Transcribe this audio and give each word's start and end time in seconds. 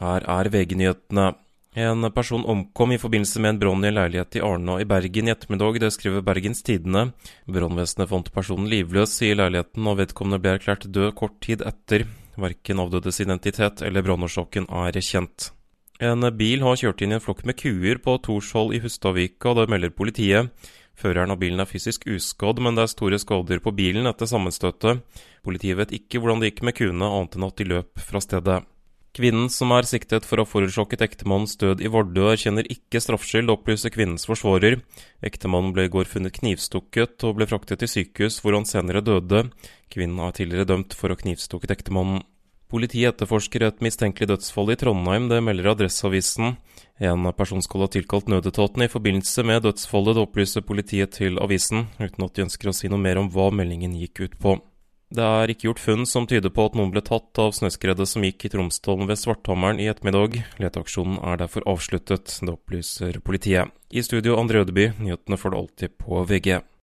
Her 0.00 0.24
er 0.24 0.48
VG-nyhetene. 0.48 1.34
En 1.78 2.08
person 2.10 2.42
omkom 2.48 2.92
i 2.92 2.98
forbindelse 2.98 3.40
med 3.40 3.52
en 3.52 3.58
brann 3.60 3.84
i 3.84 3.90
en 3.90 3.98
leilighet 3.98 4.40
i 4.40 4.42
Arna 4.42 4.80
i 4.80 4.86
Bergen 4.88 5.28
i 5.28 5.34
ettermiddag. 5.34 5.78
Det 5.78 5.92
skriver 5.94 6.24
Bergens 6.26 6.64
Tidende. 6.66 7.12
Brannvesenet 7.46 8.10
fant 8.10 8.32
personen 8.34 8.66
livløs 8.72 9.12
i 9.22 9.34
leiligheten, 9.36 9.86
og 9.86 10.00
vedkommende 10.00 10.40
ble 10.42 10.56
erklært 10.56 10.88
død 10.90 11.12
kort 11.20 11.36
tid 11.44 11.62
etter. 11.62 12.08
Verken 12.40 12.82
avdødes 12.82 13.20
identitet 13.22 13.84
eller 13.86 14.02
brannårsaken 14.06 14.66
er 14.66 14.98
kjent. 15.04 15.52
En 16.00 16.24
bil 16.32 16.64
har 16.64 16.80
kjørt 16.80 17.04
inn 17.04 17.12
i 17.12 17.18
en 17.18 17.22
flokk 17.22 17.44
med 17.44 17.58
kuer 17.60 18.00
på 18.00 18.16
Torshold 18.24 18.72
i 18.72 18.80
Hustadvika, 18.80 19.52
det 19.54 19.68
melder 19.68 19.92
politiet. 19.92 20.48
Føreren 20.96 21.32
av 21.32 21.38
bilen 21.40 21.60
er 21.60 21.68
fysisk 21.68 22.08
uskadd, 22.08 22.58
men 22.64 22.74
det 22.76 22.86
er 22.86 22.92
store 22.92 23.20
skader 23.20 23.60
på 23.60 23.76
bilen 23.76 24.08
etter 24.08 24.28
sammenstøtet. 24.28 25.04
Politiet 25.44 25.76
vet 25.76 25.92
ikke 25.96 26.18
hvordan 26.20 26.40
det 26.40 26.54
gikk 26.54 26.64
med 26.64 26.76
kuene, 26.80 27.04
annet 27.04 27.36
enn 27.36 27.46
at 27.52 27.60
de 27.60 27.68
løp 27.68 28.00
fra 28.00 28.24
stedet. 28.24 28.62
Kvinnen 29.10 29.48
som 29.50 29.72
er 29.74 29.88
siktet 29.88 30.26
for 30.28 30.38
å 30.38 30.44
ha 30.44 30.48
forårsaket 30.48 31.00
ektemannens 31.02 31.56
død 31.58 31.80
i 31.82 31.90
Vardø, 31.90 32.28
erkjenner 32.30 32.68
ikke 32.70 33.00
straffskyld, 33.02 33.50
opplyser 33.50 33.90
kvinnens 33.90 34.28
forsvarer. 34.28 34.78
Ektemannen 35.26 35.72
ble 35.74 35.88
i 35.88 35.90
går 35.90 36.06
funnet 36.06 36.36
knivstukket 36.38 37.26
og 37.26 37.40
ble 37.40 37.48
fraktet 37.50 37.82
til 37.82 37.90
sykehus, 37.90 38.38
hvor 38.38 38.54
han 38.54 38.68
senere 38.70 39.02
døde. 39.02 39.48
Kvinnen 39.90 40.22
er 40.22 40.36
tidligere 40.38 40.68
dømt 40.70 40.94
for 40.94 41.10
å 41.10 41.18
ha 41.18 41.24
knivstukket 41.24 41.74
ektemannen. 41.74 42.22
Politiet 42.70 43.16
etterforsker 43.16 43.64
et 43.66 43.82
mistenkelig 43.82 44.28
dødsfall 44.30 44.70
i 44.70 44.78
Trondheim, 44.78 45.26
det 45.26 45.42
melder 45.42 45.72
Adresseavisen. 45.72 46.54
En 47.02 47.26
person 47.34 47.66
skal 47.66 47.82
ha 47.82 47.90
tilkalt 47.90 48.30
nødetatene 48.30 48.86
i 48.86 48.92
forbindelse 48.92 49.42
med 49.42 49.64
dødsfallet, 49.66 50.14
det 50.14 50.22
opplyser 50.22 50.62
politiet 50.62 51.18
til 51.18 51.42
avisen, 51.42 51.88
uten 51.98 52.28
at 52.28 52.36
de 52.36 52.46
ønsker 52.46 52.70
å 52.70 52.76
si 52.78 52.86
noe 52.92 53.02
mer 53.02 53.18
om 53.18 53.26
hva 53.34 53.50
meldingen 53.50 53.98
gikk 53.98 54.22
ut 54.22 54.38
på. 54.38 54.60
Det 55.10 55.24
er 55.26 55.50
ikke 55.50 55.66
gjort 55.66 55.82
funn 55.82 56.04
som 56.06 56.26
tyder 56.30 56.52
på 56.54 56.68
at 56.68 56.76
noen 56.78 56.92
ble 56.94 57.02
tatt 57.02 57.38
av 57.42 57.50
snøskredet 57.56 58.06
som 58.06 58.22
gikk 58.22 58.44
i 58.46 58.50
Tromsdalen 58.52 59.08
ved 59.10 59.18
Svarthammeren 59.18 59.80
i 59.82 59.88
ettermiddag. 59.90 60.36
Leteaksjonen 60.62 61.18
er 61.26 61.40
derfor 61.40 61.66
avsluttet, 61.66 62.36
det 62.38 62.54
opplyser 62.54 63.18
politiet. 63.26 63.74
I 63.90 64.04
studio 64.06 64.38
André 64.38 64.62
Ødeby, 64.62 64.92
nyhetene 65.02 65.40
får 65.40 65.50
du 65.50 65.58
alltid 65.58 65.96
på 65.98 66.22
VG. 66.30 66.60